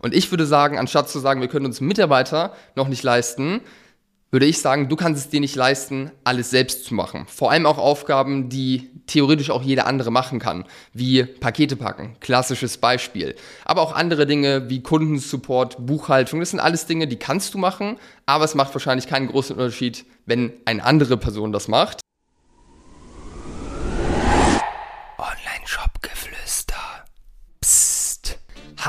Und 0.00 0.14
ich 0.14 0.30
würde 0.30 0.46
sagen, 0.46 0.78
anstatt 0.78 1.08
zu 1.08 1.18
sagen, 1.18 1.40
wir 1.40 1.48
können 1.48 1.66
uns 1.66 1.80
Mitarbeiter 1.80 2.54
noch 2.74 2.88
nicht 2.88 3.02
leisten, 3.02 3.60
würde 4.30 4.46
ich 4.46 4.60
sagen, 4.60 4.88
du 4.90 4.96
kannst 4.96 5.24
es 5.24 5.30
dir 5.30 5.40
nicht 5.40 5.56
leisten, 5.56 6.10
alles 6.22 6.50
selbst 6.50 6.84
zu 6.84 6.94
machen. 6.94 7.24
Vor 7.28 7.50
allem 7.50 7.64
auch 7.64 7.78
Aufgaben, 7.78 8.50
die 8.50 8.90
theoretisch 9.06 9.48
auch 9.50 9.62
jeder 9.62 9.86
andere 9.86 10.10
machen 10.10 10.38
kann, 10.38 10.66
wie 10.92 11.24
Pakete 11.24 11.76
packen, 11.76 12.16
klassisches 12.20 12.76
Beispiel. 12.76 13.34
Aber 13.64 13.80
auch 13.80 13.94
andere 13.94 14.26
Dinge 14.26 14.68
wie 14.68 14.82
Kundensupport, 14.82 15.86
Buchhaltung, 15.86 16.40
das 16.40 16.50
sind 16.50 16.60
alles 16.60 16.84
Dinge, 16.84 17.08
die 17.08 17.16
kannst 17.16 17.54
du 17.54 17.58
machen, 17.58 17.96
aber 18.26 18.44
es 18.44 18.54
macht 18.54 18.74
wahrscheinlich 18.74 19.06
keinen 19.06 19.28
großen 19.28 19.56
Unterschied, 19.56 20.04
wenn 20.26 20.52
eine 20.66 20.84
andere 20.84 21.16
Person 21.16 21.52
das 21.52 21.68
macht. 21.68 22.00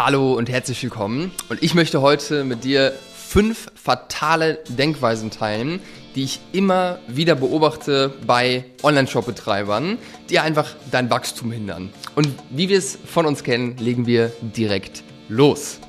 Hallo 0.02 0.32
und 0.32 0.50
herzlich 0.50 0.82
willkommen. 0.82 1.34
Und 1.50 1.62
ich 1.62 1.76
möchte 1.76 2.00
heute 2.00 2.46
mit 2.46 2.64
dir 2.64 2.94
fünf 3.14 3.70
fatale 3.76 4.60
Denkweisen 4.70 5.30
teilen, 5.30 5.82
die 6.16 6.24
ich 6.24 6.40
immer 6.54 7.00
wieder 7.10 7.36
beobachte 7.36 8.14
bei 8.26 8.64
Online-Shop-Betreibern, 8.82 9.98
die 10.30 10.40
einfach 10.40 10.74
dein 10.90 11.10
Wachstum 11.10 11.52
hindern. 11.52 11.92
Und 12.16 12.30
wie 12.50 12.70
wir 12.70 12.78
es 12.78 12.98
von 13.06 13.26
uns 13.26 13.44
kennen, 13.44 13.76
legen 13.76 14.06
wir 14.06 14.32
direkt 14.42 15.04
los. 15.28 15.80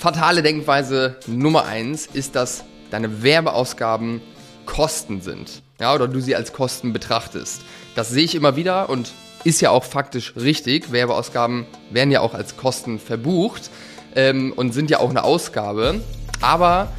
Fatale 0.00 0.42
Denkweise 0.42 1.14
Nummer 1.28 1.66
eins 1.66 2.06
ist, 2.06 2.34
dass 2.34 2.64
deine 2.90 3.22
Werbeausgaben 3.22 4.22
Kosten 4.66 5.20
sind. 5.20 5.62
Ja, 5.78 5.94
oder 5.94 6.08
du 6.08 6.18
sie 6.18 6.34
als 6.34 6.52
Kosten 6.52 6.92
betrachtest. 6.92 7.62
Das 7.94 8.10
sehe 8.10 8.24
ich 8.24 8.34
immer 8.34 8.56
wieder 8.56 8.90
und 8.90 9.12
ist 9.44 9.60
ja 9.60 9.70
auch 9.70 9.84
faktisch 9.84 10.34
richtig. 10.36 10.92
Werbeausgaben 10.92 11.66
werden 11.90 12.10
ja 12.10 12.20
auch 12.20 12.34
als 12.34 12.56
Kosten 12.56 12.98
verbucht 12.98 13.70
ähm, 14.14 14.52
und 14.54 14.72
sind 14.72 14.90
ja 14.90 15.00
auch 15.00 15.10
eine 15.10 15.24
Ausgabe. 15.24 16.00
Aber 16.40 16.92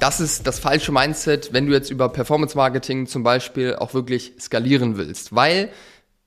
das 0.00 0.20
ist 0.20 0.46
das 0.46 0.58
falsche 0.58 0.92
Mindset, 0.92 1.52
wenn 1.52 1.66
du 1.66 1.72
jetzt 1.72 1.90
über 1.90 2.08
Performance 2.08 2.56
Marketing 2.56 3.06
zum 3.06 3.22
Beispiel 3.22 3.76
auch 3.76 3.94
wirklich 3.94 4.34
skalieren 4.38 4.98
willst. 4.98 5.34
Weil 5.34 5.70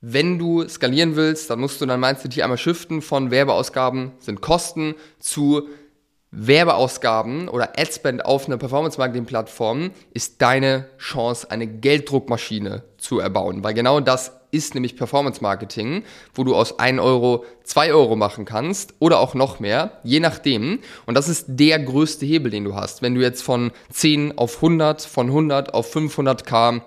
wenn 0.01 0.39
du 0.39 0.67
skalieren 0.67 1.15
willst, 1.15 1.49
dann 1.49 1.59
musst 1.59 1.81
du 1.81 1.85
dein 1.85 1.99
Mindset 1.99 2.33
hier 2.33 2.43
einmal 2.43 2.57
shiften 2.57 3.01
von 3.01 3.31
Werbeausgaben 3.31 4.13
sind 4.19 4.41
Kosten 4.41 4.95
zu 5.19 5.67
Werbeausgaben 6.31 7.49
oder 7.49 7.73
Adspend 7.77 8.23
auf 8.23 8.45
einer 8.45 8.57
Performance-Marketing-Plattform 8.57 9.91
ist 10.13 10.41
deine 10.41 10.87
Chance, 10.99 11.49
eine 11.49 11.67
Gelddruckmaschine 11.67 12.83
zu 12.97 13.19
erbauen. 13.19 13.63
Weil 13.63 13.73
genau 13.73 13.99
das 13.99 14.38
ist 14.51 14.73
nämlich 14.73 14.95
Performance-Marketing, 14.95 16.03
wo 16.33 16.43
du 16.43 16.55
aus 16.55 16.79
1 16.79 16.99
Euro 16.99 17.45
2 17.63 17.93
Euro 17.93 18.15
machen 18.15 18.45
kannst 18.45 18.93
oder 18.99 19.19
auch 19.19 19.35
noch 19.35 19.59
mehr, 19.59 19.99
je 20.03 20.19
nachdem. 20.19 20.79
Und 21.05 21.15
das 21.15 21.29
ist 21.29 21.45
der 21.47 21.79
größte 21.79 22.25
Hebel, 22.25 22.51
den 22.51 22.63
du 22.63 22.75
hast. 22.75 23.01
Wenn 23.01 23.15
du 23.15 23.21
jetzt 23.21 23.43
von 23.43 23.71
10 23.91 24.37
auf 24.37 24.55
100, 24.55 25.03
von 25.03 25.27
100 25.27 25.73
auf 25.73 25.95
500k 25.95 26.81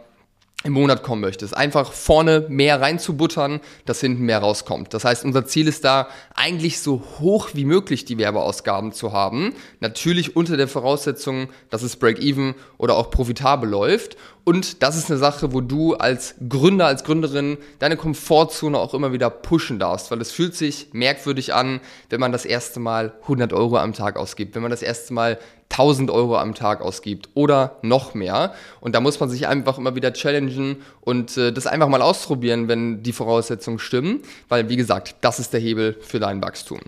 im 0.65 0.73
Monat 0.73 1.03
kommen 1.03 1.21
möchtest. 1.21 1.57
Einfach 1.57 1.93
vorne 1.93 2.47
mehr 2.49 2.81
reinzubuttern, 2.81 3.61
dass 3.85 4.01
hinten 4.01 4.23
mehr 4.23 4.39
rauskommt. 4.39 4.95
Das 4.95 5.05
heißt, 5.05 5.25
unser 5.25 5.47
Ziel 5.47 5.69
ist 5.69 5.85
da 5.85 6.09
eigentlich 6.35 6.81
so 6.81 7.03
hoch 7.21 7.51
wie 7.55 7.65
möglich 7.65 8.05
die 8.05 8.19
Werbeausgaben 8.19 8.93
zu 8.93 9.13
haben. 9.13 9.55
Natürlich 9.81 10.37
unter 10.37 10.57
der 10.57 10.69
Voraussetzung, 10.69 11.49
dass 11.71 11.83
es 11.83 11.97
Break-Even 11.97 12.55
oder 12.79 12.97
auch 12.97 13.11
profitabel 13.11 13.69
läuft. 13.69 14.17
Und 14.45 14.83
das 14.83 14.97
ist 14.97 15.09
eine 15.09 15.19
Sache, 15.19 15.53
wo 15.53 15.61
du 15.61 15.95
als 15.95 16.35
Gründer, 16.49 16.87
als 16.87 17.05
Gründerin 17.05 17.59
deine 17.79 17.97
Komfortzone 17.97 18.77
auch 18.77 18.93
immer 18.93 19.13
wieder 19.13 19.31
pushen 19.31 19.79
darfst, 19.79 20.11
weil 20.11 20.21
es 20.21 20.33
fühlt 20.33 20.57
sich 20.57 20.89
merkwürdig 20.93 21.55
an, 21.55 21.81
wenn 22.11 22.19
man 22.19 22.33
das 22.33 22.45
erste 22.45 22.81
Mal 22.81 23.13
100 23.23 23.53
Euro 23.53 23.77
am 23.77 23.93
Tag 23.93 24.17
ausgibt, 24.17 24.57
wenn 24.57 24.63
man 24.63 24.73
das 24.73 24.83
erste 24.83 25.15
Mal 25.15 25.39
1000 25.73 26.11
Euro 26.11 26.37
am 26.37 26.55
Tag 26.55 26.81
ausgibt 26.81 27.31
oder 27.35 27.77
noch 27.83 28.15
mehr. 28.15 28.55
Und 28.81 28.95
da 28.95 29.01
muss 29.01 29.19
man 29.19 29.29
sich 29.31 29.47
einfach 29.49 29.79
immer 29.79 29.95
wieder 29.95 30.13
challengen 30.13 30.77
und 31.01 31.37
äh, 31.37 31.53
das 31.53 31.67
einfach 31.67 31.89
mal 31.89 32.03
ausprobieren, 32.03 32.69
wenn 32.69 33.03
die 33.03 33.13
Voraussetzungen 33.13 33.79
stimmen, 33.79 34.23
weil 34.49 34.69
wie 34.69 34.77
gesagt, 34.77 35.17
das 35.21 35.39
ist 35.39 35.53
der 35.53 35.61
Hebel 35.61 35.97
für 36.01 36.21
dein 36.21 36.43
Wachstum. 36.43 36.81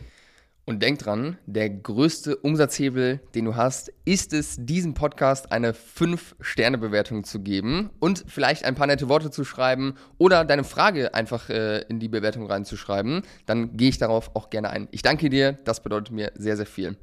Und 0.66 0.82
denk 0.82 0.98
dran, 0.98 1.36
der 1.44 1.69
größte 1.69 2.36
Umsatzhebel, 2.36 3.20
den 3.34 3.44
du 3.44 3.54
hast, 3.54 3.92
ist 4.06 4.32
es, 4.32 4.56
diesem 4.58 4.94
Podcast 4.94 5.52
eine 5.52 5.72
5-Sterne-Bewertung 5.72 7.25
zu 7.25 7.41
geben 7.41 7.91
und 8.00 8.25
vielleicht 8.26 8.64
ein 8.64 8.75
paar 8.75 8.86
nette 8.86 9.10
Worte 9.10 9.30
zu 9.30 9.44
schreiben 9.44 9.94
oder 10.16 10.42
deine 10.47 10.64
Frage 10.64 11.12
einfach 11.12 11.50
äh, 11.50 11.82
in 11.91 12.00
die 12.00 12.08
Bewertung 12.08 12.47
reinzuschreiben. 12.47 13.22
Dann 13.44 13.76
gehe 13.76 13.91
ich 13.91 13.98
darauf 13.98 14.34
auch 14.34 14.48
gerne 14.48 14.70
ein. 14.70 14.88
Ich 14.91 15.02
danke 15.02 15.28
dir, 15.28 15.52
das 15.64 15.82
bedeutet 15.82 16.14
mir 16.14 16.32
sehr, 16.34 16.56
sehr 16.56 16.66
viel. 16.66 16.96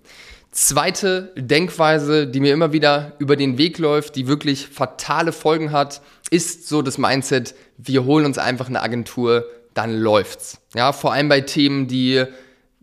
Zweite 0.50 1.32
Denkweise, 1.38 2.26
die 2.26 2.40
mir 2.40 2.54
immer 2.54 2.74
wieder 2.74 3.14
über 3.20 3.36
den 3.36 3.60
Weg 3.60 3.78
läuft, 3.78 4.16
die 4.16 4.28
wirklich 4.28 4.68
fatale 4.68 5.34
Folgen 5.34 5.72
hat, 5.72 6.02
ist 6.32 6.68
so 6.68 6.82
das 6.82 6.98
Mindset, 6.98 7.54
wir 7.78 8.06
holen 8.06 8.26
uns 8.26 8.40
einfach 8.40 8.70
eine 8.70 8.82
Agentur, 8.82 9.46
dann 9.76 9.96
läuft's. 9.96 10.60
Ja, 10.74 10.94
vor 10.94 11.14
allem 11.14 11.30
bei 11.30 11.42
Themen, 11.42 11.88
die 11.88 12.26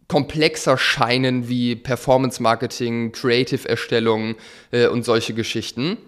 komplexer 0.09 0.79
scheinen 0.79 1.49
wie 1.49 1.77
Performance 1.77 2.43
Marketing, 2.43 3.13
Creative 3.13 3.69
Erstellung 3.69 4.37
äh, 4.71 4.89
und 4.89 5.05
solche 5.05 5.35
Geschichten. 5.35 5.99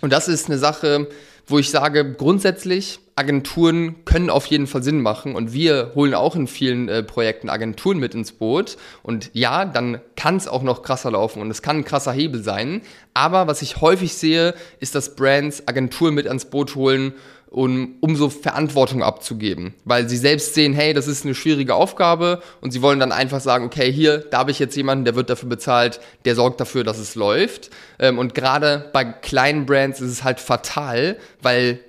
Und 0.00 0.12
das 0.12 0.28
ist 0.28 0.48
eine 0.48 0.58
Sache, 0.58 1.08
wo 1.46 1.58
ich 1.58 1.70
sage, 1.70 2.12
grundsätzlich, 2.12 3.00
Agenturen 3.16 4.04
können 4.06 4.30
auf 4.30 4.46
jeden 4.46 4.66
Fall 4.66 4.82
Sinn 4.82 5.02
machen 5.02 5.34
und 5.34 5.52
wir 5.52 5.92
holen 5.94 6.14
auch 6.14 6.36
in 6.36 6.46
vielen 6.46 6.88
äh, 6.88 7.02
Projekten 7.02 7.50
Agenturen 7.50 7.98
mit 7.98 8.14
ins 8.14 8.32
Boot. 8.32 8.78
Und 9.02 9.30
ja, 9.34 9.66
dann 9.66 10.00
kann 10.16 10.36
es 10.36 10.48
auch 10.48 10.62
noch 10.62 10.82
krasser 10.82 11.10
laufen 11.10 11.42
und 11.42 11.50
es 11.50 11.60
kann 11.60 11.78
ein 11.78 11.84
krasser 11.84 12.12
Hebel 12.12 12.42
sein. 12.42 12.80
Aber 13.12 13.46
was 13.46 13.60
ich 13.60 13.82
häufig 13.82 14.14
sehe, 14.14 14.54
ist, 14.78 14.94
dass 14.94 15.16
Brands 15.16 15.68
Agenturen 15.68 16.14
mit 16.14 16.28
ans 16.28 16.46
Boot 16.46 16.76
holen 16.76 17.12
um, 17.50 17.96
um 18.00 18.16
so 18.16 18.30
Verantwortung 18.30 19.02
abzugeben. 19.02 19.74
Weil 19.84 20.08
sie 20.08 20.16
selbst 20.16 20.54
sehen, 20.54 20.72
hey, 20.72 20.94
das 20.94 21.06
ist 21.06 21.24
eine 21.24 21.34
schwierige 21.34 21.74
Aufgabe 21.74 22.42
und 22.60 22.70
sie 22.70 22.80
wollen 22.82 23.00
dann 23.00 23.12
einfach 23.12 23.40
sagen, 23.40 23.64
okay, 23.64 23.92
hier, 23.92 24.18
da 24.18 24.38
habe 24.38 24.50
ich 24.50 24.58
jetzt 24.58 24.76
jemanden, 24.76 25.04
der 25.04 25.16
wird 25.16 25.30
dafür 25.30 25.48
bezahlt, 25.48 26.00
der 26.24 26.34
sorgt 26.34 26.60
dafür, 26.60 26.84
dass 26.84 26.98
es 26.98 27.14
läuft. 27.14 27.70
Ähm, 27.98 28.18
und 28.18 28.34
gerade 28.34 28.88
bei 28.92 29.04
kleinen 29.04 29.66
Brands 29.66 30.00
ist 30.00 30.10
es 30.10 30.24
halt 30.24 30.40
fatal, 30.40 31.16
weil 31.42 31.80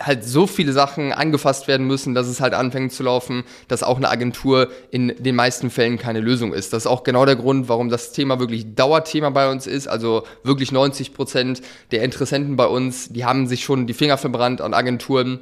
halt 0.00 0.24
so 0.24 0.46
viele 0.46 0.72
Sachen 0.72 1.12
angefasst 1.12 1.68
werden 1.68 1.86
müssen, 1.86 2.14
dass 2.14 2.26
es 2.26 2.40
halt 2.40 2.54
anfängt 2.54 2.92
zu 2.92 3.02
laufen, 3.02 3.44
dass 3.68 3.82
auch 3.82 3.96
eine 3.96 4.08
Agentur 4.08 4.70
in 4.90 5.14
den 5.18 5.36
meisten 5.36 5.70
Fällen 5.70 5.98
keine 5.98 6.20
Lösung 6.20 6.52
ist. 6.52 6.72
Das 6.72 6.84
ist 6.84 6.86
auch 6.86 7.04
genau 7.04 7.26
der 7.26 7.36
Grund, 7.36 7.68
warum 7.68 7.88
das 7.88 8.12
Thema 8.12 8.40
wirklich 8.40 8.74
Dauerthema 8.74 9.30
bei 9.30 9.50
uns 9.50 9.66
ist. 9.66 9.86
Also 9.86 10.24
wirklich 10.42 10.72
90 10.72 11.14
Prozent 11.14 11.60
der 11.90 12.02
Interessenten 12.02 12.56
bei 12.56 12.66
uns, 12.66 13.10
die 13.10 13.24
haben 13.24 13.46
sich 13.46 13.64
schon 13.64 13.86
die 13.86 13.94
Finger 13.94 14.18
verbrannt 14.18 14.60
an 14.60 14.74
Agenturen. 14.74 15.40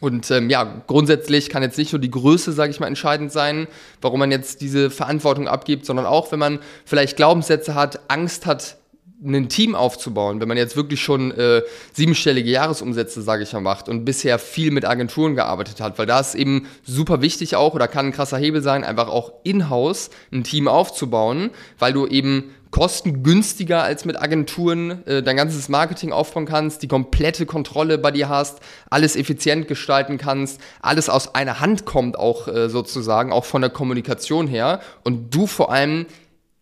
Und 0.00 0.30
ähm, 0.32 0.50
ja, 0.50 0.82
grundsätzlich 0.86 1.48
kann 1.48 1.62
jetzt 1.62 1.78
nicht 1.78 1.92
nur 1.92 2.00
die 2.00 2.10
Größe, 2.10 2.52
sage 2.52 2.72
ich 2.72 2.80
mal, 2.80 2.88
entscheidend 2.88 3.30
sein, 3.30 3.68
warum 4.00 4.18
man 4.18 4.32
jetzt 4.32 4.60
diese 4.60 4.90
Verantwortung 4.90 5.46
abgibt, 5.46 5.86
sondern 5.86 6.06
auch, 6.06 6.32
wenn 6.32 6.40
man 6.40 6.58
vielleicht 6.84 7.16
Glaubenssätze 7.16 7.74
hat, 7.74 8.00
Angst 8.08 8.46
hat, 8.46 8.78
ein 9.24 9.48
Team 9.48 9.74
aufzubauen, 9.74 10.40
wenn 10.40 10.48
man 10.48 10.56
jetzt 10.56 10.76
wirklich 10.76 11.00
schon 11.00 11.30
äh, 11.32 11.62
siebenstellige 11.92 12.50
Jahresumsätze, 12.50 13.22
sage 13.22 13.44
ich 13.44 13.52
mal, 13.52 13.60
macht 13.60 13.88
und 13.88 14.04
bisher 14.04 14.38
viel 14.38 14.70
mit 14.70 14.84
Agenturen 14.84 15.34
gearbeitet 15.34 15.80
hat, 15.80 15.98
weil 15.98 16.06
da 16.06 16.20
ist 16.20 16.34
eben 16.34 16.66
super 16.84 17.22
wichtig 17.22 17.56
auch 17.56 17.74
oder 17.74 17.88
kann 17.88 18.06
ein 18.06 18.12
krasser 18.12 18.38
Hebel 18.38 18.62
sein, 18.62 18.84
einfach 18.84 19.08
auch 19.08 19.32
in-house 19.44 20.10
ein 20.32 20.44
Team 20.44 20.68
aufzubauen, 20.68 21.50
weil 21.78 21.92
du 21.92 22.06
eben 22.06 22.50
kostengünstiger 22.72 23.82
als 23.82 24.04
mit 24.06 24.20
Agenturen 24.20 25.06
äh, 25.06 25.22
dein 25.22 25.36
ganzes 25.36 25.68
Marketing 25.68 26.10
aufbauen 26.10 26.46
kannst, 26.46 26.82
die 26.82 26.88
komplette 26.88 27.46
Kontrolle 27.46 27.98
bei 27.98 28.10
dir 28.10 28.28
hast, 28.28 28.60
alles 28.88 29.14
effizient 29.14 29.68
gestalten 29.68 30.18
kannst, 30.18 30.60
alles 30.80 31.08
aus 31.08 31.34
einer 31.34 31.60
Hand 31.60 31.84
kommt 31.84 32.18
auch 32.18 32.48
äh, 32.48 32.68
sozusagen, 32.70 33.30
auch 33.30 33.44
von 33.44 33.60
der 33.60 33.70
Kommunikation 33.70 34.46
her 34.48 34.80
und 35.04 35.34
du 35.34 35.46
vor 35.46 35.70
allem 35.70 36.06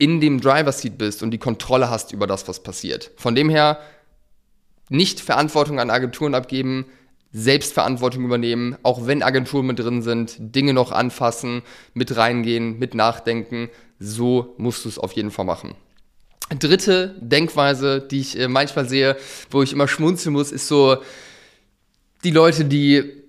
in 0.01 0.21
dem 0.21 0.41
Driver 0.41 0.73
Seat 0.73 0.97
bist 0.97 1.23
und 1.23 1.31
die 1.31 1.39
Kontrolle 1.39 1.91
hast 1.91 2.11
über 2.13 2.27
das, 2.27 2.49
was 2.49 2.63
passiert. 2.63 3.11
Von 3.17 3.35
dem 3.35 3.51
her 3.51 3.79
nicht 4.89 5.21
Verantwortung 5.21 5.79
an 5.79 5.91
Agenturen 5.91 6.35
abgeben, 6.35 6.87
Selbstverantwortung 7.33 8.25
übernehmen, 8.25 8.77
auch 8.83 9.07
wenn 9.07 9.23
Agenturen 9.23 9.67
mit 9.67 9.79
drin 9.79 10.01
sind, 10.01 10.37
Dinge 10.39 10.73
noch 10.73 10.91
anfassen, 10.91 11.61
mit 11.93 12.17
reingehen, 12.17 12.79
mit 12.79 12.95
nachdenken. 12.95 13.69
So 13.99 14.55
musst 14.57 14.87
du 14.87 14.89
es 14.89 14.99
auf 14.99 15.13
jeden 15.13 15.31
Fall 15.31 15.45
machen. 15.45 15.75
Dritte 16.59 17.15
Denkweise, 17.21 18.01
die 18.01 18.21
ich 18.21 18.41
äh, 18.41 18.49
manchmal 18.49 18.89
sehe, 18.89 19.19
wo 19.51 19.63
ich 19.63 19.75
immer 19.75 19.87
schmunzeln 19.87 20.33
muss, 20.33 20.51
ist 20.51 20.67
so 20.67 20.97
die 22.25 22.31
Leute, 22.31 22.65
die 22.65 23.20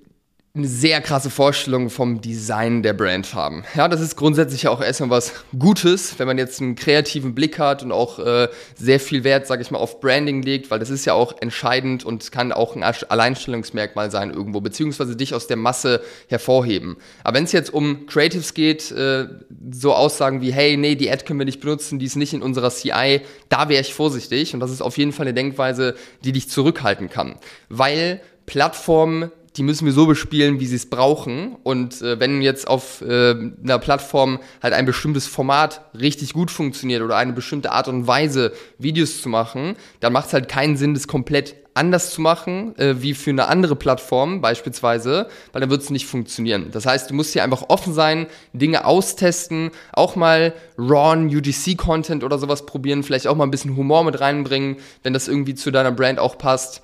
eine 0.54 0.68
sehr 0.68 1.00
krasse 1.00 1.30
Vorstellung 1.30 1.90
vom 1.90 2.20
Design 2.20 2.84
der 2.84 2.92
Brand 2.92 3.34
haben. 3.34 3.64
Ja, 3.74 3.88
das 3.88 4.02
ist 4.02 4.18
grundsätzlich 4.18 4.68
auch 4.68 4.82
erstmal 4.82 5.10
was 5.10 5.32
Gutes, 5.58 6.20
wenn 6.20 6.28
man 6.28 6.38
jetzt 6.38 6.60
einen 6.60 6.76
kreativen 6.76 7.34
Blick 7.34 7.58
hat 7.58 7.84
und 7.84 7.94
auch 7.94 8.20
äh, 8.20 8.50
sehr 8.76 9.00
viel 9.00 9.24
Wert, 9.24 9.48
sage 9.48 9.62
ich 9.62 9.72
mal, 9.72 9.78
auf 9.78 10.02
Branding 10.02 10.42
legt, 10.42 10.70
weil 10.70 10.80
das 10.80 10.90
ist 10.90 11.06
ja 11.06 11.14
auch 11.14 11.42
entscheidend 11.42 12.04
und 12.04 12.34
kann 12.34 12.52
auch 12.52 12.76
ein 12.76 12.84
Alleinstellungsmerkmal 12.84 14.12
sein 14.12 14.30
irgendwo, 14.30 14.60
beziehungsweise 14.60 15.16
dich 15.16 15.34
aus 15.34 15.48
der 15.48 15.56
Masse 15.56 16.02
hervorheben. 16.28 16.98
Aber 17.24 17.38
wenn 17.38 17.46
es 17.46 17.54
jetzt 17.54 17.74
um 17.74 18.06
Creatives 18.06 18.54
geht, 18.54 18.92
äh, 18.92 19.30
so 19.72 19.94
Aussagen 19.94 20.42
wie, 20.42 20.52
hey, 20.52 20.76
nee, 20.76 20.96
die 20.96 21.10
Ad 21.10 21.24
können 21.24 21.40
wir 21.40 21.46
nicht 21.46 21.62
benutzen, 21.62 21.98
die 21.98 22.08
ist 22.08 22.18
nicht 22.18 22.34
in 22.34 22.42
unserer 22.42 22.72
CI, 22.72 23.22
da 23.48 23.70
wäre 23.70 23.80
ich 23.80 23.94
vorsichtig 23.94 24.54
und 24.54 24.60
das 24.60 24.72
ist 24.72 24.82
auf 24.82 24.98
jeden 24.98 25.14
Fall 25.14 25.28
eine 25.28 25.34
Denkweise, 25.34 25.96
die 26.26 26.34
dich 26.34 26.50
zurückhalten 26.50 27.10
kann, 27.10 27.38
weil 27.70 28.20
Plattformen 28.46 29.32
die 29.58 29.64
müssen 29.64 29.86
wir 29.86 29.94
so 29.94 30.06
bespielen, 30.06 30.60
wie 30.60 30.66
sie 30.66 30.78
es 30.78 30.90
brauchen. 30.90 31.58
Und 31.64 32.02
äh, 32.02 32.20
wenn 32.20 32.42
jetzt 32.42 32.68
auf 32.68 33.02
äh, 33.02 33.36
einer 33.64 33.80
Plattform 33.80 34.40
halt 34.62 34.74
ein 34.74 34.86
bestimmtes 34.86 35.28
Format 35.28 35.82
richtig 35.98 36.34
gut 36.34 36.52
funktioniert 36.52 37.02
oder 37.02 37.18
eine 37.18 37.34
bestimmte 37.34 37.72
Art 37.72 37.88
und 37.88 38.08
Weise, 38.08 38.54
Videos 38.78 39.22
zu 39.22 39.30
machen, 39.30 39.76
dann 40.00 40.14
macht 40.14 40.28
es 40.28 40.34
halt 40.34 40.48
keinen 40.48 40.78
Sinn, 40.78 40.94
das 40.94 41.08
komplett 41.08 41.56
anders 41.74 42.12
zu 42.12 42.22
machen, 42.22 42.78
äh, 42.78 43.02
wie 43.02 43.14
für 43.14 43.30
eine 43.30 43.48
andere 43.48 43.76
Plattform 43.76 44.42
beispielsweise, 44.42 45.28
weil 45.52 45.62
dann 45.62 45.70
wird 45.70 45.82
es 45.82 45.90
nicht 45.90 46.06
funktionieren. 46.06 46.70
Das 46.72 46.86
heißt, 46.86 47.10
du 47.10 47.14
musst 47.14 47.34
hier 47.34 47.44
einfach 47.44 47.64
offen 47.70 47.94
sein, 47.94 48.28
Dinge 48.54 48.86
austesten, 48.86 49.72
auch 49.94 50.16
mal 50.16 50.54
raw 50.78 51.16
UGC-Content 51.16 52.24
oder 52.24 52.38
sowas 52.40 52.66
probieren, 52.66 53.04
vielleicht 53.04 53.28
auch 53.28 53.36
mal 53.36 53.46
ein 53.46 53.52
bisschen 53.52 53.78
Humor 53.78 54.04
mit 54.04 54.20
reinbringen, 54.20 54.78
wenn 55.04 55.14
das 55.14 55.28
irgendwie 55.28 55.56
zu 55.56 55.72
deiner 55.72 55.92
Brand 55.92 56.20
auch 56.20 56.38
passt 56.38 56.82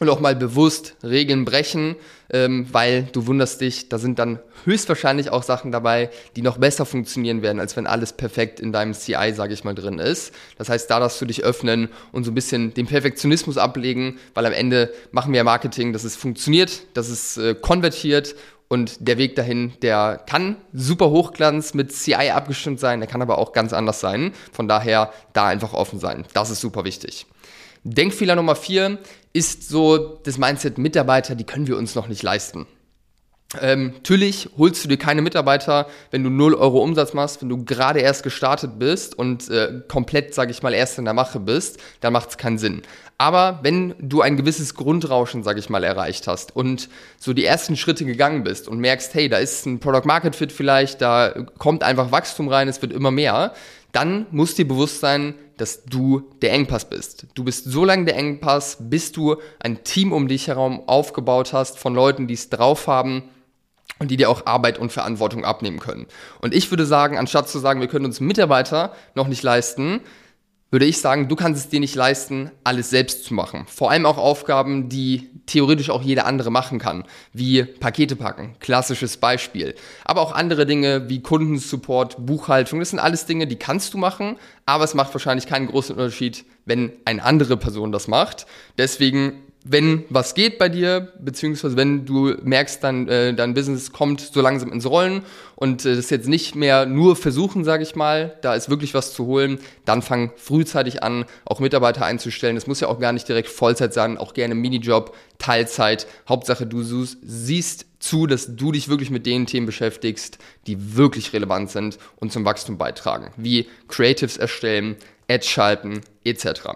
und 0.00 0.08
auch 0.08 0.18
mal 0.18 0.34
bewusst 0.34 0.96
Regeln 1.04 1.44
brechen, 1.44 1.94
ähm, 2.32 2.66
weil 2.72 3.04
du 3.12 3.26
wunderst 3.26 3.60
dich, 3.60 3.88
da 3.88 3.98
sind 3.98 4.18
dann 4.18 4.40
höchstwahrscheinlich 4.64 5.30
auch 5.30 5.42
Sachen 5.42 5.70
dabei, 5.70 6.10
die 6.36 6.42
noch 6.42 6.58
besser 6.58 6.86
funktionieren 6.86 7.42
werden, 7.42 7.60
als 7.60 7.76
wenn 7.76 7.86
alles 7.86 8.14
perfekt 8.14 8.60
in 8.60 8.72
deinem 8.72 8.94
CI, 8.94 9.32
sage 9.34 9.54
ich 9.54 9.62
mal, 9.62 9.74
drin 9.74 9.98
ist. 9.98 10.34
Das 10.58 10.68
heißt, 10.68 10.90
da 10.90 11.00
darfst 11.00 11.20
du 11.20 11.26
dich 11.26 11.44
öffnen 11.44 11.88
und 12.12 12.24
so 12.24 12.30
ein 12.30 12.34
bisschen 12.34 12.74
den 12.74 12.86
Perfektionismus 12.86 13.58
ablegen, 13.58 14.18
weil 14.34 14.46
am 14.46 14.52
Ende 14.52 14.92
machen 15.12 15.32
wir 15.32 15.44
Marketing, 15.44 15.92
dass 15.92 16.04
es 16.04 16.16
funktioniert, 16.16 16.82
dass 16.94 17.08
es 17.08 17.36
äh, 17.36 17.54
konvertiert 17.54 18.34
und 18.68 19.06
der 19.06 19.18
Weg 19.18 19.34
dahin, 19.34 19.72
der 19.82 20.22
kann 20.26 20.56
super 20.72 21.10
Hochglanz 21.10 21.74
mit 21.74 21.92
CI 21.92 22.30
abgestimmt 22.30 22.78
sein, 22.78 23.00
der 23.00 23.08
kann 23.08 23.20
aber 23.20 23.38
auch 23.38 23.52
ganz 23.52 23.72
anders 23.72 23.98
sein. 23.98 24.32
Von 24.52 24.68
daher 24.68 25.12
da 25.32 25.48
einfach 25.48 25.74
offen 25.74 25.98
sein. 25.98 26.24
Das 26.34 26.50
ist 26.50 26.60
super 26.60 26.84
wichtig. 26.84 27.26
Denkfehler 27.84 28.36
Nummer 28.36 28.56
vier 28.56 28.98
ist 29.32 29.68
so 29.68 30.18
das 30.22 30.38
Mindset 30.38 30.78
Mitarbeiter, 30.78 31.34
die 31.34 31.44
können 31.44 31.66
wir 31.66 31.76
uns 31.76 31.94
noch 31.94 32.08
nicht 32.08 32.22
leisten. 32.22 32.66
Ähm, 33.60 33.94
natürlich 33.94 34.48
holst 34.56 34.84
du 34.84 34.88
dir 34.88 34.96
keine 34.96 35.22
Mitarbeiter, 35.22 35.88
wenn 36.12 36.22
du 36.22 36.30
0 36.30 36.54
Euro 36.54 36.82
Umsatz 36.84 37.14
machst, 37.14 37.42
wenn 37.42 37.48
du 37.48 37.64
gerade 37.64 37.98
erst 37.98 38.22
gestartet 38.22 38.78
bist 38.78 39.18
und 39.18 39.50
äh, 39.50 39.82
komplett, 39.88 40.34
sage 40.34 40.52
ich 40.52 40.62
mal, 40.62 40.72
erst 40.72 40.98
in 40.98 41.04
der 41.04 41.14
Mache 41.14 41.40
bist, 41.40 41.80
dann 42.00 42.12
macht 42.12 42.30
es 42.30 42.38
keinen 42.38 42.58
Sinn. 42.58 42.82
Aber 43.18 43.58
wenn 43.62 43.94
du 43.98 44.22
ein 44.22 44.36
gewisses 44.36 44.76
Grundrauschen, 44.76 45.42
sage 45.42 45.58
ich 45.58 45.68
mal, 45.68 45.82
erreicht 45.82 46.28
hast 46.28 46.54
und 46.54 46.88
so 47.18 47.32
die 47.32 47.44
ersten 47.44 47.76
Schritte 47.76 48.04
gegangen 48.04 48.44
bist 48.44 48.68
und 48.68 48.78
merkst, 48.78 49.12
hey, 49.14 49.28
da 49.28 49.38
ist 49.38 49.66
ein 49.66 49.80
Product 49.80 50.06
Market 50.06 50.36
Fit 50.36 50.52
vielleicht, 50.52 51.02
da 51.02 51.34
kommt 51.58 51.82
einfach 51.82 52.12
Wachstum 52.12 52.48
rein, 52.48 52.68
es 52.68 52.80
wird 52.80 52.92
immer 52.92 53.10
mehr, 53.10 53.52
dann 53.92 54.26
muss 54.30 54.54
dir 54.54 54.66
bewusst 54.66 55.00
sein, 55.00 55.34
dass 55.56 55.84
du 55.84 56.30
der 56.42 56.52
Engpass 56.52 56.88
bist. 56.88 57.26
Du 57.34 57.44
bist 57.44 57.64
so 57.64 57.84
lange 57.84 58.06
der 58.06 58.16
Engpass, 58.16 58.78
bis 58.80 59.12
du 59.12 59.36
ein 59.58 59.84
Team 59.84 60.12
um 60.12 60.28
dich 60.28 60.48
herum 60.48 60.82
aufgebaut 60.86 61.52
hast 61.52 61.78
von 61.78 61.94
Leuten, 61.94 62.26
die 62.26 62.34
es 62.34 62.48
drauf 62.48 62.86
haben 62.86 63.24
und 63.98 64.10
die 64.10 64.16
dir 64.16 64.30
auch 64.30 64.46
Arbeit 64.46 64.78
und 64.78 64.90
Verantwortung 64.90 65.44
abnehmen 65.44 65.78
können. 65.78 66.06
Und 66.40 66.54
ich 66.54 66.70
würde 66.70 66.86
sagen, 66.86 67.18
anstatt 67.18 67.48
zu 67.48 67.58
sagen, 67.58 67.80
wir 67.80 67.88
können 67.88 68.06
uns 68.06 68.20
Mitarbeiter 68.20 68.94
noch 69.14 69.28
nicht 69.28 69.42
leisten, 69.42 70.00
würde 70.70 70.86
ich 70.86 71.00
sagen, 71.00 71.28
du 71.28 71.36
kannst 71.36 71.60
es 71.60 71.68
dir 71.68 71.80
nicht 71.80 71.94
leisten, 71.94 72.50
alles 72.62 72.90
selbst 72.90 73.24
zu 73.24 73.34
machen. 73.34 73.66
Vor 73.66 73.90
allem 73.90 74.06
auch 74.06 74.18
Aufgaben, 74.18 74.88
die 74.88 75.30
theoretisch 75.46 75.90
auch 75.90 76.02
jeder 76.02 76.26
andere 76.26 76.50
machen 76.50 76.78
kann, 76.78 77.04
wie 77.32 77.64
Pakete 77.64 78.14
packen, 78.14 78.54
klassisches 78.60 79.16
Beispiel. 79.16 79.74
Aber 80.04 80.20
auch 80.20 80.32
andere 80.32 80.66
Dinge 80.66 81.08
wie 81.08 81.22
Kundensupport, 81.22 82.24
Buchhaltung, 82.24 82.78
das 82.78 82.90
sind 82.90 83.00
alles 83.00 83.26
Dinge, 83.26 83.46
die 83.48 83.56
kannst 83.56 83.94
du 83.94 83.98
machen, 83.98 84.36
aber 84.64 84.84
es 84.84 84.94
macht 84.94 85.12
wahrscheinlich 85.12 85.46
keinen 85.46 85.66
großen 85.66 85.96
Unterschied, 85.96 86.44
wenn 86.64 86.92
eine 87.04 87.24
andere 87.24 87.56
Person 87.56 87.90
das 87.90 88.06
macht. 88.06 88.46
Deswegen 88.78 89.42
wenn 89.64 90.04
was 90.08 90.34
geht 90.34 90.58
bei 90.58 90.68
dir, 90.68 91.12
beziehungsweise 91.18 91.76
wenn 91.76 92.06
du 92.06 92.34
merkst, 92.42 92.82
dann 92.82 93.08
äh, 93.08 93.34
dein 93.34 93.52
Business 93.52 93.92
kommt 93.92 94.20
so 94.20 94.40
langsam 94.40 94.72
ins 94.72 94.86
Rollen 94.86 95.22
und 95.54 95.84
äh, 95.84 95.96
das 95.96 96.08
jetzt 96.08 96.28
nicht 96.28 96.54
mehr 96.54 96.86
nur 96.86 97.14
versuchen, 97.14 97.64
sage 97.64 97.82
ich 97.82 97.94
mal, 97.94 98.38
da 98.40 98.54
ist 98.54 98.70
wirklich 98.70 98.94
was 98.94 99.12
zu 99.12 99.26
holen, 99.26 99.58
dann 99.84 100.00
fang 100.00 100.32
frühzeitig 100.36 101.02
an, 101.02 101.26
auch 101.44 101.60
Mitarbeiter 101.60 102.06
einzustellen. 102.06 102.54
Das 102.54 102.66
muss 102.66 102.80
ja 102.80 102.88
auch 102.88 102.98
gar 102.98 103.12
nicht 103.12 103.28
direkt 103.28 103.48
Vollzeit 103.48 103.92
sein, 103.92 104.16
auch 104.16 104.32
gerne 104.32 104.54
Minijob, 104.54 105.14
Teilzeit. 105.38 106.06
Hauptsache, 106.26 106.66
du 106.66 106.82
siehst 106.82 107.86
zu, 107.98 108.26
dass 108.26 108.56
du 108.56 108.72
dich 108.72 108.88
wirklich 108.88 109.10
mit 109.10 109.26
den 109.26 109.44
Themen 109.44 109.66
beschäftigst, 109.66 110.38
die 110.66 110.96
wirklich 110.96 111.34
relevant 111.34 111.70
sind 111.70 111.98
und 112.16 112.32
zum 112.32 112.46
Wachstum 112.46 112.78
beitragen, 112.78 113.30
wie 113.36 113.68
Creatives 113.88 114.38
erstellen, 114.38 114.96
Ads 115.28 115.46
schalten 115.46 116.00
etc. 116.24 116.70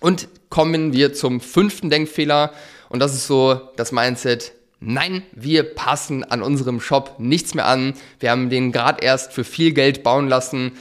Und 0.00 0.28
kommen 0.50 0.92
wir 0.92 1.12
zum 1.12 1.40
fünften 1.40 1.90
Denkfehler 1.90 2.52
und 2.88 3.00
das 3.00 3.14
ist 3.14 3.26
so 3.26 3.60
das 3.76 3.92
Mindset, 3.92 4.52
nein, 4.80 5.22
wir 5.32 5.62
passen 5.62 6.24
an 6.24 6.42
unserem 6.42 6.80
Shop 6.80 7.16
nichts 7.18 7.54
mehr 7.54 7.66
an. 7.66 7.94
Wir 8.20 8.30
haben 8.30 8.50
den 8.50 8.72
gerade 8.72 9.02
erst 9.02 9.32
für 9.32 9.44
viel 9.44 9.72
Geld 9.72 10.02
bauen 10.02 10.28
lassen. 10.28 10.72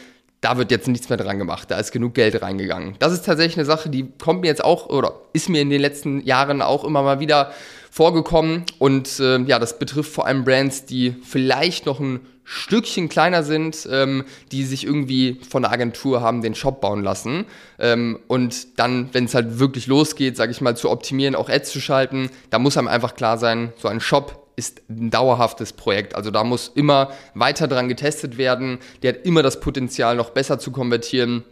Da 0.45 0.59
wird 0.59 0.69
jetzt 0.69 0.88
nichts 0.88 1.09
mehr 1.09 1.18
dran 1.18 1.39
gemacht. 1.39 1.71
Da 1.71 1.80
ist 1.80 1.92
genug 1.92 2.13
Geld 2.13 2.39
reingegangen. 2.39 2.97
Das 3.00 3.12
ist 3.12 3.25
tatsächlich 3.25 3.57
eine 3.57 3.65
Sache, 3.65 3.89
die 3.89 4.12
kommt 4.19 4.42
mir 4.42 4.47
jetzt 4.47 4.63
auch 4.63 4.89
oder 4.89 5.13
ist 5.33 5.50
mir 5.50 5.59
in 5.59 5.71
den 5.71 5.81
letzten 5.81 6.21
Jahren 6.21 6.62
auch 6.62 6.83
immer 6.83 7.01
mal 7.01 7.19
wieder 7.19 7.51
vorgekommen. 7.89 8.63
Und 8.77 9.19
äh, 9.19 9.39
ja, 9.39 9.57
das 9.57 9.80
betrifft 9.80 10.12
vor 10.12 10.27
allem 10.27 10.44
Brands, 10.44 10.86
die 10.86 11.15
vielleicht 11.24 11.88
noch 11.88 12.00
ein 12.00 12.19
Stückchen 12.44 13.09
kleiner 13.09 13.42
sind, 13.42 13.89
ähm, 13.92 14.24
die 14.51 14.65
sich 14.65 14.86
irgendwie 14.86 15.42
von 15.50 15.63
der 15.63 15.71
Agentur 15.71 16.21
haben 16.21 16.44
den 16.44 16.53
Shop 16.53 16.80
bauen 16.80 17.01
lassen. 17.01 17.45
Ähm, 17.80 18.19
und 18.27 18.77
dann, 18.77 19.09
wenn 19.13 19.25
es 19.25 19.33
halt 19.33 19.57
wirklich 19.57 19.88
losgeht, 19.88 20.38
sage 20.38 20.51
ich 20.51 20.62
mal, 20.62 20.77
zu 20.77 20.91
optimieren, 20.91 21.33
auch 21.33 21.50
Ads 21.50 21.71
zu 21.71 21.81
schalten, 21.81 22.30
da 22.51 22.59
muss 22.59 22.77
einem 22.77 22.88
einfach 22.88 23.15
klar 23.15 23.39
sein, 23.39 23.74
so 23.77 23.88
ein 23.88 24.00
Shop 24.00 24.44
ist 24.55 24.81
ein 24.89 25.09
dauerhaftes 25.09 25.73
Projekt. 25.73 26.15
Also 26.15 26.31
da 26.31 26.43
muss 26.43 26.71
immer 26.73 27.11
weiter 27.33 27.67
dran 27.67 27.89
getestet 27.89 28.37
werden. 28.37 28.79
Der 29.01 29.13
hat 29.13 29.25
immer 29.25 29.43
das 29.43 29.59
Potenzial, 29.59 30.15
noch 30.15 30.31
besser 30.31 30.59
zu 30.59 30.71
konvertieren. 30.71 31.43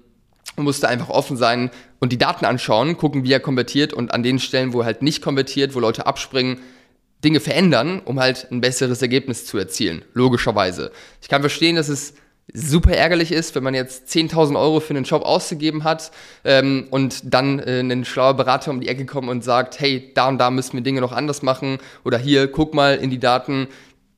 Man 0.56 0.66
muss 0.66 0.80
da 0.80 0.88
einfach 0.88 1.10
offen 1.10 1.38
sein 1.38 1.72
und 2.00 2.12
die 2.12 2.18
Daten 2.18 2.46
anschauen, 2.46 2.98
gucken, 2.98 3.24
wie 3.24 3.34
er 3.34 3.40
konvertiert 3.40 3.94
und 3.94 4.14
an 4.14 4.24
den 4.24 4.40
Stellen, 4.40 4.74
wo 4.74 4.82
er 4.82 4.86
halt 4.86 5.02
nicht 5.02 5.22
konvertiert, 5.22 5.74
wo 5.76 5.80
Leute 5.80 6.06
abspringen, 6.06 6.60
Dinge 7.24 7.40
verändern, 7.40 8.02
um 8.04 8.20
halt 8.20 8.48
ein 8.52 8.62
besseres 8.62 9.02
Ergebnis 9.02 9.46
zu 9.46 9.58
erzielen. 9.58 10.04
Logischerweise. 10.14 10.92
Ich 11.22 11.30
kann 11.30 11.42
verstehen, 11.42 11.76
dass 11.76 11.90
es 11.90 12.14
super 12.52 12.92
ärgerlich 12.92 13.32
ist, 13.32 13.56
wenn 13.56 13.64
man 13.64 13.74
jetzt 13.74 14.10
10.000 14.10 14.60
Euro 14.60 14.80
für 14.80 14.92
einen 14.92 15.06
Job 15.06 15.24
ausgegeben 15.24 15.84
hat 15.84 16.12
ähm, 16.44 16.88
und 16.92 17.34
dann 17.34 17.60
äh, 17.60 17.80
ein 17.80 18.06
schlauer 18.06 18.34
Berater 18.34 18.72
um 18.72 18.82
die 18.82 18.90
Ecke 18.90 19.06
kommt 19.06 19.30
und 19.30 19.44
sagt, 19.44 19.80
hey, 19.80 20.12
da 20.14 20.28
und 20.28 20.38
da 20.38 20.52
müssen 20.52 20.74
wir 20.74 20.82
Dinge 20.82 21.02
noch 21.02 21.14
anders 21.14 21.42
machen 21.42 21.78
oder 22.04 22.18
hier, 22.18 22.52
guck 22.52 22.74
mal 22.74 22.96
in 22.96 23.10
die 23.10 23.20
Daten, 23.20 23.68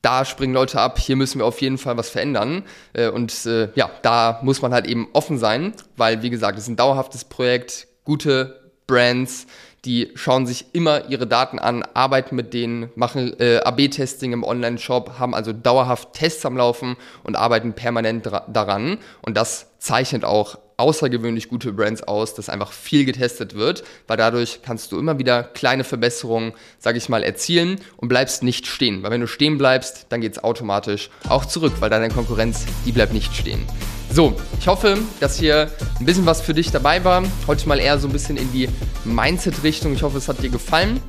da 0.02 0.24
springen 0.24 0.54
Leute 0.54 0.80
ab, 0.80 0.98
hier 0.98 1.16
müssen 1.16 1.40
wir 1.40 1.46
auf 1.46 1.60
jeden 1.60 1.78
Fall 1.78 1.96
was 1.96 2.10
verändern. 2.10 2.64
Äh, 2.92 3.08
und 3.08 3.46
äh, 3.46 3.70
ja, 3.74 3.90
da 4.02 4.40
muss 4.42 4.62
man 4.62 4.72
halt 4.72 4.86
eben 4.86 5.08
offen 5.12 5.38
sein, 5.38 5.72
weil, 5.96 6.22
wie 6.22 6.30
gesagt, 6.30 6.58
es 6.58 6.64
ist 6.64 6.68
ein 6.68 6.76
dauerhaftes 6.76 7.24
Projekt, 7.24 7.88
gute 8.04 8.70
Brands, 8.86 9.46
die 9.86 10.10
schauen 10.14 10.46
sich 10.46 10.66
immer 10.72 11.08
ihre 11.08 11.26
Daten 11.26 11.58
an, 11.58 11.84
arbeiten 11.94 12.34
mit 12.34 12.52
denen, 12.52 12.90
machen 12.96 13.38
äh, 13.38 13.58
AB-Testing 13.58 14.32
im 14.32 14.42
Online-Shop, 14.42 15.18
haben 15.18 15.34
also 15.34 15.52
dauerhaft 15.52 16.12
Tests 16.12 16.44
am 16.44 16.56
Laufen 16.56 16.96
und 17.22 17.36
arbeiten 17.36 17.72
permanent 17.72 18.28
daran. 18.48 18.98
Und 19.22 19.36
das 19.36 19.70
zeichnet 19.78 20.24
auch 20.24 20.58
außergewöhnlich 20.76 21.48
gute 21.48 21.72
Brands 21.72 22.02
aus, 22.02 22.34
dass 22.34 22.48
einfach 22.48 22.72
viel 22.72 23.04
getestet 23.04 23.54
wird, 23.54 23.84
weil 24.08 24.16
dadurch 24.16 24.60
kannst 24.62 24.92
du 24.92 24.98
immer 24.98 25.18
wieder 25.18 25.42
kleine 25.42 25.84
Verbesserungen, 25.84 26.52
sage 26.78 26.98
ich 26.98 27.08
mal, 27.08 27.22
erzielen 27.22 27.80
und 27.96 28.08
bleibst 28.08 28.42
nicht 28.42 28.66
stehen. 28.66 29.02
Weil 29.02 29.12
wenn 29.12 29.20
du 29.20 29.28
stehen 29.28 29.56
bleibst, 29.56 30.06
dann 30.10 30.20
geht 30.20 30.32
es 30.32 30.44
automatisch 30.44 31.10
auch 31.28 31.46
zurück, 31.46 31.74
weil 31.80 31.90
deine 31.90 32.08
Konkurrenz, 32.08 32.66
die 32.84 32.92
bleibt 32.92 33.12
nicht 33.12 33.34
stehen. 33.34 33.64
So, 34.12 34.34
ich 34.58 34.66
hoffe, 34.66 34.98
dass 35.20 35.38
hier 35.38 35.70
ein 36.00 36.06
bisschen 36.06 36.26
was 36.26 36.40
für 36.40 36.54
dich 36.54 36.70
dabei 36.70 37.04
war. 37.04 37.22
Heute 37.46 37.68
mal 37.68 37.78
eher 37.78 37.98
so 37.98 38.08
ein 38.08 38.12
bisschen 38.12 38.36
in 38.36 38.50
die 38.52 38.68
Mindset-Richtung. 39.04 39.92
Ich 39.92 40.02
hoffe, 40.02 40.18
es 40.18 40.28
hat 40.28 40.42
dir 40.42 40.48
gefallen. 40.48 41.00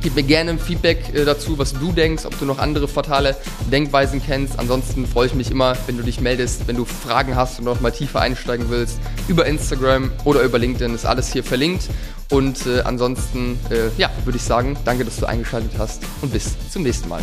Gib 0.00 0.14
mir 0.14 0.22
gerne 0.22 0.52
ein 0.52 0.58
Feedback 0.60 1.12
äh, 1.12 1.24
dazu, 1.24 1.58
was 1.58 1.72
du 1.72 1.90
denkst, 1.90 2.24
ob 2.24 2.38
du 2.38 2.44
noch 2.44 2.58
andere 2.58 2.86
fatale 2.86 3.36
Denkweisen 3.72 4.22
kennst. 4.24 4.58
Ansonsten 4.58 5.06
freue 5.06 5.26
ich 5.26 5.34
mich 5.34 5.50
immer, 5.50 5.76
wenn 5.86 5.96
du 5.96 6.04
dich 6.04 6.20
meldest, 6.20 6.68
wenn 6.68 6.76
du 6.76 6.84
Fragen 6.84 7.34
hast 7.34 7.58
und 7.58 7.64
noch 7.64 7.80
mal 7.80 7.90
tiefer 7.90 8.20
einsteigen 8.20 8.66
willst. 8.70 9.00
Über 9.26 9.46
Instagram 9.46 10.12
oder 10.24 10.42
über 10.42 10.58
LinkedIn 10.58 10.94
ist 10.94 11.04
alles 11.04 11.32
hier 11.32 11.42
verlinkt. 11.42 11.88
Und 12.30 12.66
äh, 12.66 12.82
ansonsten, 12.82 13.58
äh, 13.70 13.88
ja, 13.98 14.10
würde 14.24 14.36
ich 14.36 14.44
sagen, 14.44 14.76
danke, 14.84 15.04
dass 15.04 15.16
du 15.16 15.26
eingeschaltet 15.26 15.72
hast 15.78 16.02
und 16.22 16.32
bis 16.32 16.54
zum 16.70 16.82
nächsten 16.82 17.08
Mal. 17.08 17.20